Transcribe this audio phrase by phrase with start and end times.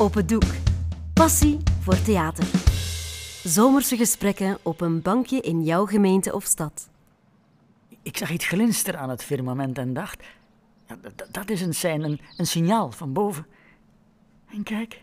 [0.00, 0.44] Open doek.
[1.14, 2.44] Passie voor theater.
[3.44, 6.88] Zomerse gesprekken op een bankje in jouw gemeente of stad.
[8.02, 10.22] Ik zag iets glinsteren aan het firmament en dacht...
[11.30, 13.46] Dat is een sein, een, een signaal van boven.
[14.50, 15.02] En kijk,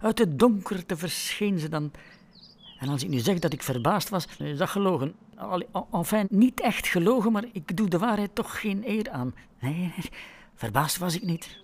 [0.00, 1.90] uit het donkerte verscheen ze dan.
[2.78, 5.14] En als ik nu zeg dat ik verbaasd was, is dat gelogen.
[5.92, 9.34] Enfin, niet echt gelogen, maar ik doe de waarheid toch geen eer aan.
[9.60, 9.92] Nee,
[10.54, 11.58] verbaasd was ik niet.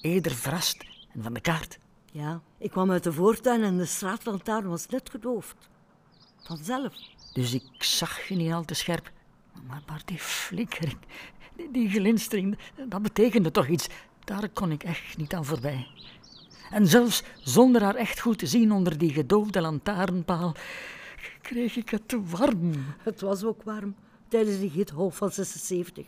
[0.00, 0.84] Eerder verrast
[1.14, 1.78] en van de kaart.
[2.16, 5.68] Ja, ik kwam uit de voortuin en de straatlantaarn was net gedoofd.
[6.42, 6.94] Vanzelf.
[7.32, 9.10] Dus ik zag je niet al te scherp.
[9.66, 10.98] Maar, maar die flikkering,
[11.56, 13.88] die, die glinstering, dat betekende toch iets.
[14.24, 15.86] Daar kon ik echt niet aan voorbij.
[16.70, 20.54] En zelfs zonder haar echt goed te zien onder die gedoofde lantaarnpaal,
[21.42, 22.72] kreeg ik het warm.
[22.98, 23.94] Het was ook warm
[24.28, 26.06] tijdens de hitgolf van 76.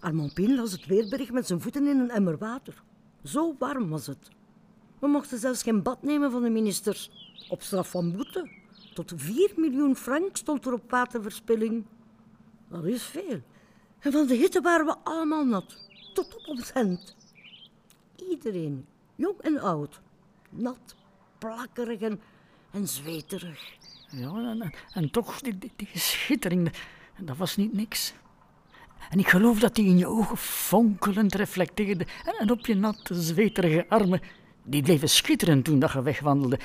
[0.00, 2.82] Armand Pien las het weerbericht met zijn voeten in een emmer water.
[3.24, 4.36] Zo warm was het.
[5.00, 7.10] We mochten zelfs geen bad nemen van de ministers.
[7.48, 8.50] Op straf van boete.
[8.94, 11.84] Tot 4 miljoen frank stond er op waterverspilling.
[12.68, 13.40] Dat is veel.
[13.98, 15.76] En van de hitte waren we allemaal nat.
[16.14, 17.16] Tot op ons hemd.
[18.30, 20.00] Iedereen, jong en oud.
[20.50, 20.96] Nat,
[21.38, 22.20] plakkerig en,
[22.70, 23.76] en zweterig.
[24.10, 26.72] Ja, en, en toch, die, die, die schittering,
[27.20, 28.14] dat was niet niks.
[29.10, 32.06] En ik geloof dat die in je ogen fonkelend reflecteerde
[32.38, 34.20] en op je natte, zweterige armen
[34.68, 36.58] die bleven schitteren toen dat je wegwandelde.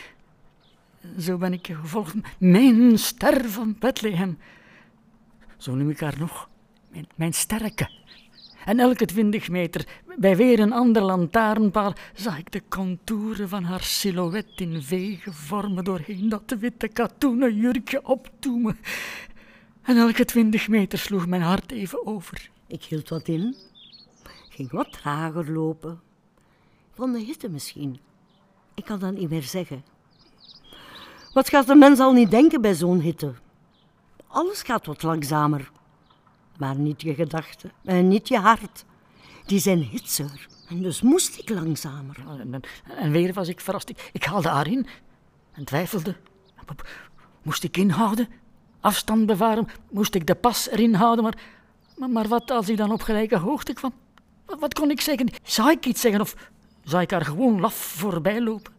[1.20, 2.16] Zo ben ik gevolgd.
[2.38, 4.38] Mijn ster van Bethlehem.
[5.58, 6.50] Zo noem ik haar nog.
[6.92, 7.90] Mijn, mijn sterke.
[8.66, 9.88] En elke twintig meter,
[10.18, 15.84] bij weer een ander lantaarnpaal, zag ik de contouren van haar silhouet in vege vormen
[15.84, 18.78] doorheen dat witte katoenen jurkje optoemen.
[19.82, 22.50] En elke twintig meter sloeg mijn hart even over.
[22.68, 23.56] Ik hield wat in,
[24.50, 26.02] ging wat trager lopen,
[26.94, 28.00] van de hitte misschien.
[28.74, 29.84] Ik kan dat niet meer zeggen.
[31.34, 33.34] Wat gaat de mens al niet denken bij zo'n hitte?
[34.28, 35.72] Alles gaat wat langzamer.
[36.58, 38.86] Maar niet je gedachten en niet je hart.
[39.46, 40.48] Die zijn hitser.
[40.70, 42.18] En dus moest ik langzamer.
[42.98, 43.90] En, weer was ik verrast.
[43.90, 44.88] Ik, ik haalde haar in
[45.52, 46.16] en twijfelde.
[47.42, 48.28] Moest ik inhouden?
[48.80, 49.68] Afstand bewaren?
[49.90, 51.24] Moest ik de pas erin houden?
[51.24, 53.94] Maar, maar, wat als hij dan op gelijke hoogte kwam?
[54.46, 55.30] Wat, wat kon ik zeggen?
[55.44, 56.36] Zou ik iets zeggen of
[56.84, 58.74] zou ik haar gewoon laf voorbij lopen?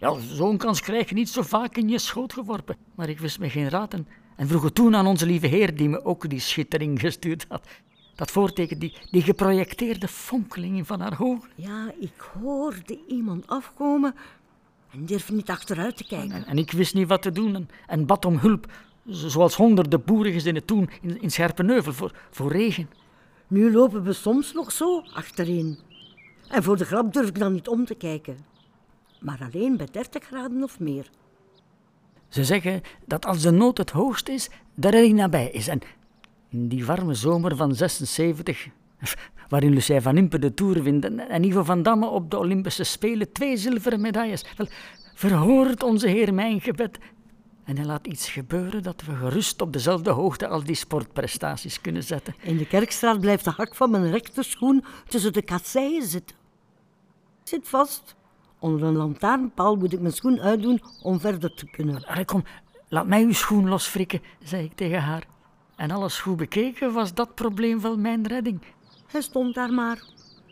[0.00, 2.76] Ja, zo'n kans krijg je niet zo vaak in je schoot geworpen.
[2.94, 4.06] Maar ik wist me geen raad en,
[4.36, 7.66] en vroeg het toen aan onze lieve Heer, die me ook die schittering gestuurd had.
[8.14, 11.50] Dat voorteken, die, die geprojecteerde fonkeling van haar ogen.
[11.54, 14.14] Ja, ik hoorde iemand afkomen
[14.92, 16.32] en durfde niet achteruit te kijken.
[16.32, 18.72] En, en, ik wist niet wat te doen en, en bad om hulp,
[19.06, 22.88] zoals honderden boerengezinnen toen in, in Scherpenheuvel voor, voor regen.
[23.46, 25.78] Nu lopen we soms nog zo achterin.
[26.54, 28.36] En voor de grap durf ik dan niet om te kijken.
[29.20, 31.10] Maar alleen bij 30 graden of meer.
[32.28, 35.68] Ze zeggen dat als de nood het hoogst is, de redding nabij is.
[35.68, 35.80] En
[36.48, 38.68] in die warme zomer van 76,
[39.48, 43.32] waarin Lucien van Impe de Tour wint en Ivo van Damme op de Olympische Spelen
[43.32, 44.66] twee zilveren medailles, wel,
[45.14, 46.98] verhoort onze Heer mijn gebed
[47.64, 52.02] en hij laat iets gebeuren dat we gerust op dezelfde hoogte als die sportprestaties kunnen
[52.02, 52.34] zetten.
[52.40, 56.43] In de kerkstraat blijft de hak van mijn rechterschoen tussen de kasseien zitten.
[57.44, 58.14] Zit vast.
[58.58, 62.04] Onder een lantaarnpaal moet ik mijn schoen uitdoen om verder te kunnen.
[62.06, 62.44] Allee, kom,
[62.88, 65.26] laat mij uw schoen losfrikken, zei ik tegen haar.
[65.76, 68.60] En alles goed bekeken was dat probleem wel mijn redding.
[69.06, 70.04] Hij stond daar maar,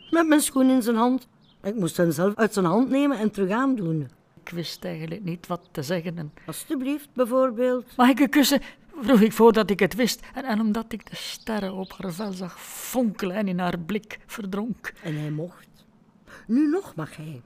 [0.09, 1.27] met mijn schoen in zijn hand.
[1.63, 4.09] Ik moest hem zelf uit zijn hand nemen en terug aandoen.
[4.43, 6.17] Ik wist eigenlijk niet wat te zeggen.
[6.17, 6.33] En...
[6.45, 7.95] Alsjeblieft, bijvoorbeeld.
[7.97, 8.61] Mag ik u kussen?
[9.01, 10.21] vroeg ik voordat ik het wist.
[10.33, 14.19] En, en omdat ik de sterren op haar vel zag fonkelen en in haar blik
[14.25, 14.93] verdronk.
[15.03, 15.67] En hij mocht.
[16.47, 17.41] Nu nog mag hij.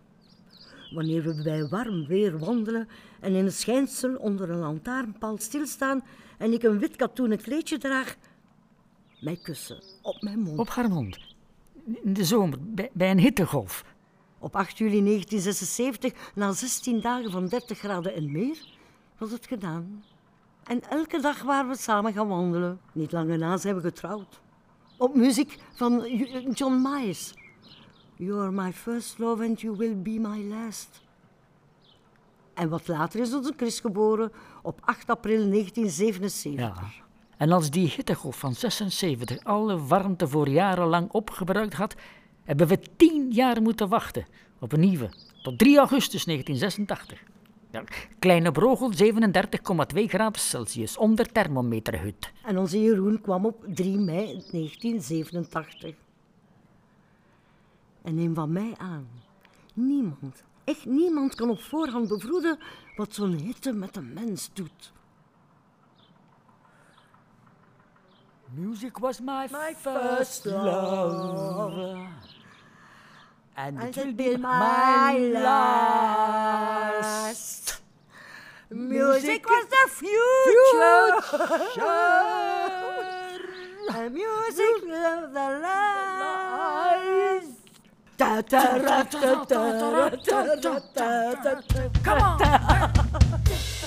[0.94, 2.88] Wanneer we bij warm weer wandelen
[3.20, 6.04] en in het schijnsel onder een lantaarnpaal stilstaan
[6.38, 8.16] en ik een wit katoenen kleedje draag,
[9.20, 10.60] mij kussen op mijn mond.
[10.60, 11.20] Op haar mond.
[12.04, 13.84] In de zomer, bij, bij een hittegolf.
[14.40, 18.58] Op 8 juli 1976, na 16 dagen van 30 graden en meer,
[19.18, 20.04] was het gedaan.
[20.64, 22.80] En elke dag waren we samen gaan wandelen.
[22.92, 24.40] Niet lang daarna zijn we getrouwd.
[24.98, 26.08] Op muziek van
[26.54, 27.34] John Myers.
[28.18, 31.02] You are my first love and you will be my last.
[32.54, 34.32] En wat later is onze Chris geboren
[34.62, 36.54] op 8 april 1977.
[36.54, 36.74] Ja.
[37.38, 41.96] En als die hittegolf van 76 alle warmte voor jarenlang opgebruikt had,
[42.44, 44.26] hebben we tien jaar moeten wachten
[44.60, 45.10] op een nieuwe,
[45.42, 47.24] tot 3 augustus 1986.
[47.72, 47.84] Ja,
[48.20, 52.32] kleine Brogel, 37,2 graden Celsius, onder thermometerhut.
[52.46, 55.96] En onze Jeroen kwam op 3 mei 1987.
[58.08, 59.08] En neem van mij aan,
[59.74, 62.60] niemand, Echt niemand kan op voorhand bevroeden
[62.96, 64.92] wat zo'n hitte met een mens doet.
[68.54, 72.08] Music was my, My first love.
[73.54, 76.52] And, it will be my last.
[78.70, 81.22] Music was the future.
[81.22, 81.88] future.
[83.98, 85.87] And music of the life.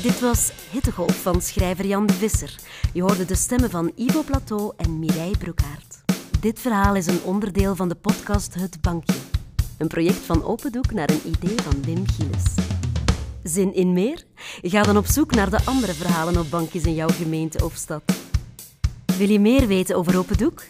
[0.03, 2.55] Dit was Hittegolf van schrijver Jan de Visser.
[2.93, 6.03] Je hoorde de stemmen van Ivo Plateau en Mireille Broekaert.
[6.41, 9.19] Dit verhaal is een onderdeel van de podcast Het Bankje.
[9.79, 12.55] Een project van Open Doek naar een idee van Wim Gilles.
[13.43, 14.25] Zin in meer?
[14.63, 18.03] Ga dan op zoek naar de andere verhalen op bankjes in jouw gemeente of stad.
[19.19, 20.63] Wil je meer weten over Open Doek?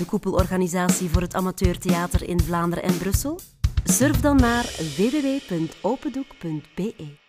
[0.00, 3.40] De koepelorganisatie voor het amateurtheater in Vlaanderen en Brussel?
[3.84, 4.64] Surf dan naar
[4.96, 7.19] www.opendoek.be.